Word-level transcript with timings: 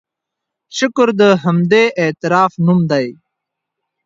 شکر 0.77 1.07
د 1.21 1.23
همدې 1.43 1.83
اعتراف 2.01 2.51
نوم 2.65 2.79
دی. 2.91 3.07